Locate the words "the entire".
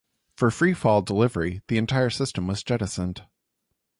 1.67-2.09